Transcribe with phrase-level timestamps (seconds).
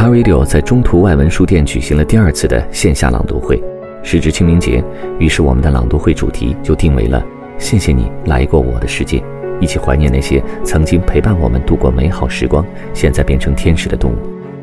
[0.00, 3.62] 他 Radio 在中途外文书店举行了第二次的线下朗读会，
[4.02, 4.82] 时值清明节，
[5.18, 7.22] 于是我们的朗读会主题就定为了
[7.60, 9.22] “谢谢你来过我的世界”，
[9.60, 14.16] 一起怀念那些曾经陪伴我们度过美好时光，现在变成天使的动物。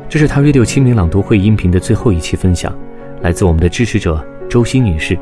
[0.08, 2.76] 这是他 Radio 清明朗读会音频的最后一期分享，
[3.20, 4.20] 来自我们的支持者
[4.50, 5.16] 周欣女士。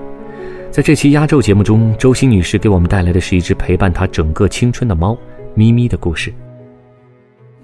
[0.70, 5.14] 在这期压轴节目中，周欣女士给我们带来的是一只陪伴她整个青春的猫
[5.54, 6.32] 咪咪的故事。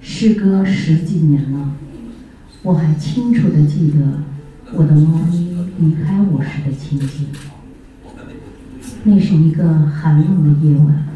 [0.00, 1.58] 时隔十几年了。
[2.64, 4.22] 我还清楚地记得
[4.72, 7.26] 我的猫咪离开我时的情景。
[9.02, 11.08] 那是一个寒冷的夜晚，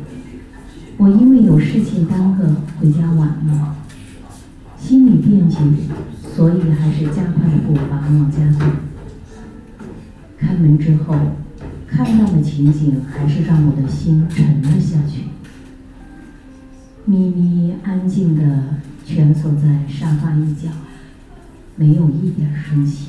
[0.97, 2.45] 我因为有事情耽搁
[2.81, 3.77] 回家晚了，
[4.77, 5.57] 心里惦记，
[6.35, 8.67] 所以还是加快了步伐往家走。
[10.37, 11.15] 开门之后，
[11.87, 15.27] 看到的情景还是让我的心沉了下去。
[17.05, 18.65] 咪咪安静的
[19.07, 20.71] 蜷缩在沙发一角。
[21.79, 23.09] 没有一点生气，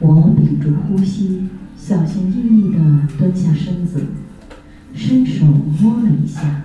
[0.00, 4.06] 我屏住呼吸，小心翼翼地蹲下身子，
[4.94, 6.62] 伸手摸了一下。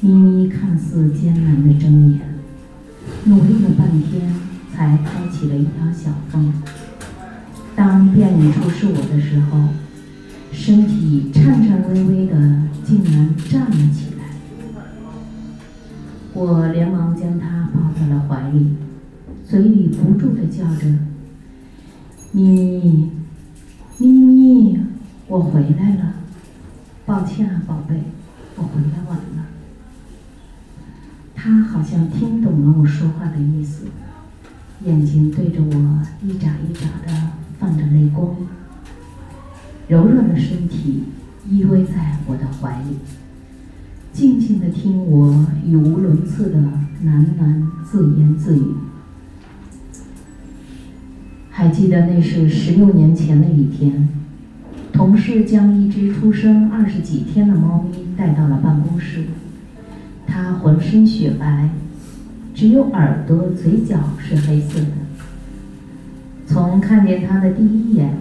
[0.00, 2.20] 咪咪看似艰难地睁眼，
[3.26, 4.34] 努力了半天
[4.74, 6.52] 才开启了一条小缝。
[7.76, 9.68] 当辨认出是我的时候，
[10.50, 12.23] 身体颤颤巍巍
[19.46, 20.86] 嘴里不住的叫着
[22.32, 23.10] ：“咪咪，
[23.98, 24.78] 咪咪，
[25.28, 26.14] 我回来了。
[27.04, 28.02] 抱歉啊，宝贝，
[28.56, 29.44] 我回来晚了。”
[31.36, 33.84] 它好像听懂了我说话的意思，
[34.86, 38.34] 眼睛对着我一眨一眨的放着泪光，
[39.88, 41.04] 柔软的身体
[41.46, 42.96] 依偎在我的怀里。
[44.10, 46.58] 静静地听我语无伦次的
[47.04, 48.74] 喃喃自言自语。
[51.56, 54.08] 还记得那是十六年前的一天，
[54.92, 59.22] 同事将一只出生二十几天的猫咪带到了办公室。
[60.26, 61.70] 它浑身雪白，
[62.52, 64.86] 只有耳朵、嘴角是黑色的。
[66.44, 68.16] 从看见它的第一眼，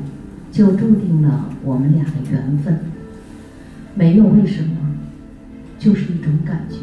[0.51, 2.81] 就注定了我们俩的缘分。
[3.95, 4.69] 没有为什么。
[5.79, 6.77] 就是一种感觉。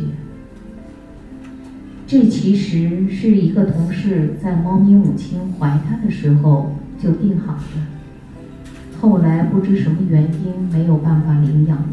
[2.11, 11.87] 这其实是一个同事在猫咪母亲怀它的时候就定好的，后来不知什么原因没有办法领养了。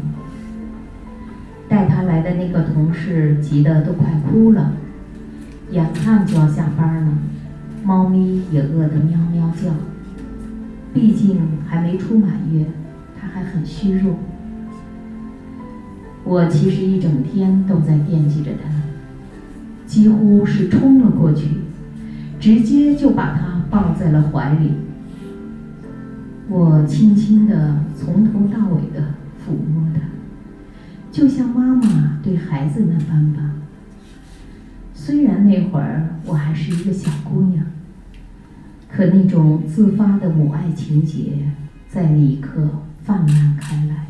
[1.68, 4.72] 带它来的那个同事急得都快哭了，
[5.70, 7.12] 眼看就要下班了，
[7.84, 9.72] 猫咪也饿得喵喵叫。
[10.92, 12.64] 毕竟还没出满月，
[13.20, 14.16] 它还很虚弱。
[16.24, 18.68] 我其实一整天都在惦记着它，
[19.88, 21.48] 几乎是冲了过去，
[22.38, 24.74] 直接就把他抱在了怀里。
[26.48, 30.00] 我轻轻地从头到尾的抚摸他，
[31.10, 33.54] 就像妈妈对孩子那般吧。
[34.94, 37.64] 虽然那会儿我还是一个小姑娘，
[38.90, 41.50] 可那种自发的母爱情结
[41.88, 42.68] 在那一刻
[43.02, 44.06] 泛滥开来。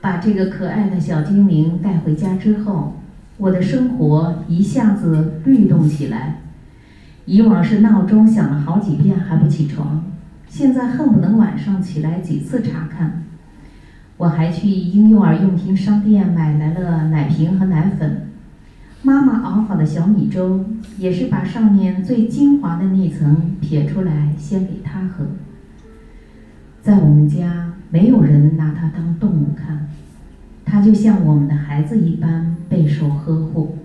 [0.00, 2.94] 把这个可爱的小精灵带回家之后，
[3.38, 6.38] 我的生活一下子律动起来。
[7.24, 10.04] 以往是闹钟响了好几遍还不起床，
[10.48, 13.22] 现在恨不能晚上起来几次查看。
[14.16, 18.28] 我还去婴幼儿用品商店买来了奶瓶和奶粉，
[19.02, 20.64] 妈妈熬好的小米粥
[20.98, 25.24] 也是把上面最精华的那层撇出来先给他喝。
[26.82, 29.88] 在我们家，没有人拿它当动物看。
[30.72, 33.76] 它就像我们的孩子一般备受呵护。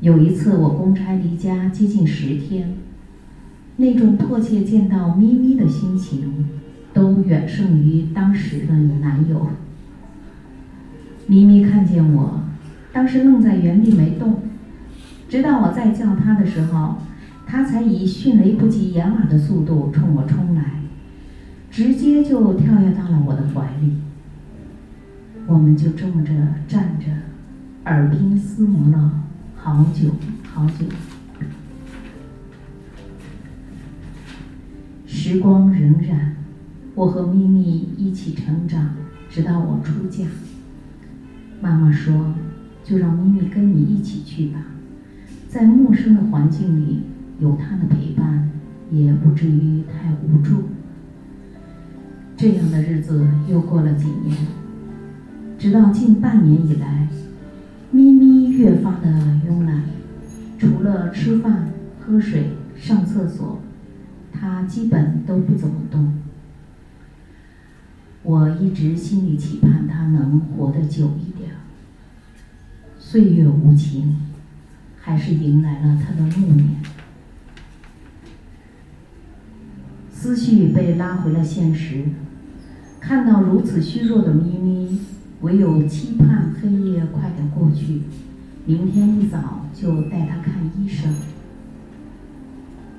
[0.00, 2.72] 有一次我公差离家接近十天，
[3.76, 6.48] 那种迫切见到咪咪的心情，
[6.94, 9.48] 都远胜于当时的男友。
[11.26, 12.40] 咪咪看见我，
[12.90, 14.38] 当时愣在原地没动，
[15.28, 16.94] 直到我再叫它的时候，
[17.46, 20.80] 它才以迅雷不及掩耳的速度冲我冲来，
[21.70, 23.92] 直接就跳跃到了我的怀里。
[25.46, 26.32] 我们就这么着
[26.66, 27.06] 站着，
[27.84, 29.22] 耳鬓厮磨了
[29.54, 30.10] 好久
[30.42, 30.86] 好久。
[35.06, 36.16] 时光荏苒，
[36.94, 37.62] 我和咪咪
[37.98, 38.94] 一起成长，
[39.28, 40.24] 直到我出嫁。
[41.60, 42.34] 妈妈说
[42.82, 44.58] ：“就让咪咪跟你一起去吧，
[45.48, 47.02] 在陌生的环境里
[47.38, 48.50] 有她的陪伴，
[48.90, 50.64] 也不至于太无助。”
[52.36, 54.36] 这样的日子又过了几年，
[55.64, 57.08] 直到近半年以来，
[57.90, 59.08] 咪咪越发的
[59.48, 59.84] 慵懒，
[60.58, 63.62] 除了吃饭、喝水、上厕所。
[64.30, 66.18] 它基本都不怎么动。
[68.24, 71.52] 我一直心里期盼它能活得久一点。
[72.98, 74.20] 岁月无情，
[75.00, 76.76] 还是迎来了它的暮年。
[80.12, 82.04] 思绪被拉回了现实，
[83.00, 85.00] 看到如此虚弱的咪咪，
[85.44, 88.00] 唯有期盼黑夜快点过去，
[88.64, 91.14] 明天一早就带他看医生。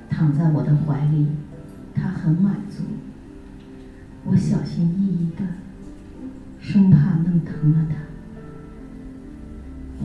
[0.08, 1.26] 躺在我的怀里，
[1.92, 2.84] 他很满足。
[4.26, 5.44] 我小心翼翼的，
[6.60, 7.96] 生怕弄疼了他。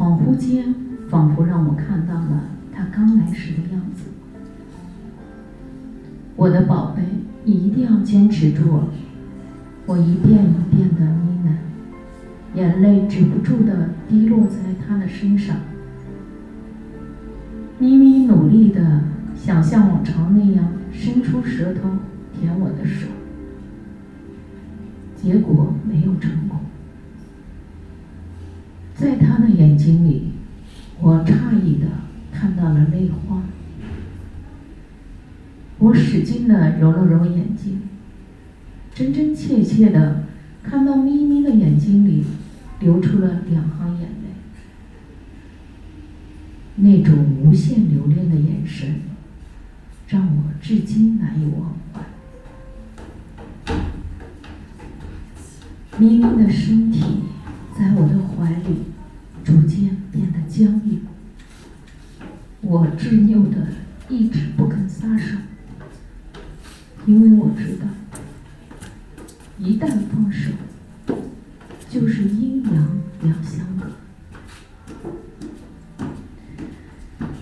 [0.04, 0.74] 恍惚间，
[1.12, 4.06] 仿佛让我看到了他刚来时的样子。
[6.36, 7.04] 我的宝贝，
[7.44, 8.86] 你一定要坚持住！
[9.86, 11.06] 我一遍一遍的，
[12.56, 15.58] 眼泪止不住的滴落在他的身上。
[17.80, 19.04] 咪咪努力的。
[19.44, 21.98] 想像往常那样伸出舌头
[22.32, 23.08] 舔我的手，
[25.16, 26.60] 结果没有成功。
[28.94, 30.34] 在他的眼睛里，
[31.00, 31.88] 我诧异的
[32.32, 33.42] 看到了泪花。
[35.80, 37.82] 我使劲的揉了揉眼睛，
[38.94, 40.26] 真真切切的
[40.62, 42.24] 看到咪咪的眼睛里
[42.82, 44.36] 流出了两行眼泪，
[46.76, 49.02] 那种无限留恋的眼神。
[50.08, 52.02] 让我至今难以忘怀。
[55.98, 57.02] 咪咪的身体
[57.74, 58.88] 在我的怀里
[59.42, 61.06] 逐渐变得僵硬，
[62.60, 63.70] 我执拗的
[64.10, 65.38] 一直不肯撒手，
[67.06, 67.88] 因为我知道，
[69.58, 70.52] 一旦放手，
[71.90, 73.86] 就是一阴阳两相隔。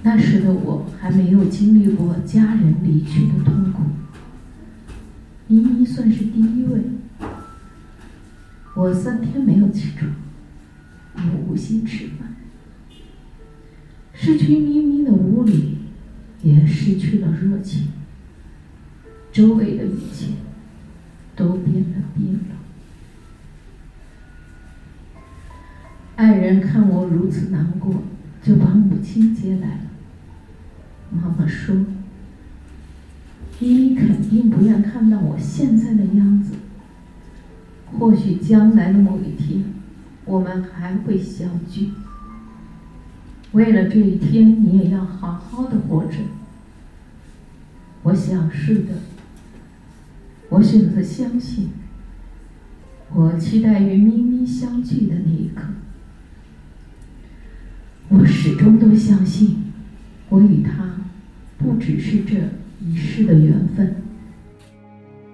[0.04, 3.84] 那那时的我还没有经历过家人离去的痛苦，
[5.48, 6.82] 咪咪算是第一位。
[8.76, 10.12] 我三天没有起床，
[11.16, 12.36] 也无心吃饭。
[14.14, 15.78] 失去咪咪的屋里，
[16.44, 17.88] 也失去了热情。
[19.32, 20.34] 周围的一切
[21.34, 22.58] 都变得冰冷。
[26.18, 28.04] 爱人看我如此难过，
[28.44, 29.89] 就把母亲接来了。
[31.12, 31.76] 妈妈说
[33.60, 36.54] ：“咪咪肯定不愿看到我现在的样子。
[37.98, 39.66] 或许将来的某一天，
[40.26, 41.92] 我们还会相聚。
[43.54, 46.18] 为了这一天，你也要好好的活着。”
[48.04, 48.94] 我想是的。
[50.50, 51.70] 我选择相信。
[53.14, 55.64] 我期待与咪咪相聚的那一刻。
[58.10, 59.59] 我始终都相信。
[60.30, 60.86] 我与他
[61.58, 62.36] 不只是这
[62.86, 63.96] 一世的缘分。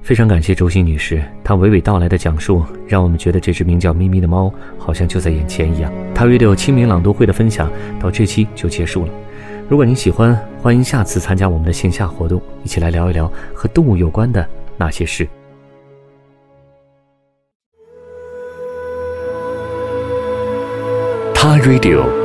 [0.02, 5.92] 非常感谢周欣女士，她娓娓道来的讲述，让我们觉得这只名叫咪咪的猫好像就在眼前一样。
[6.14, 9.12] 她 radio 清明朗读会的分享到这期就结束了。
[9.68, 14.48] 如果您喜欢，欢迎下次参加我们的线下活动，一起来聊一聊和动物有关的
[14.78, 15.28] 那些事。
[21.34, 22.25] 他 radio。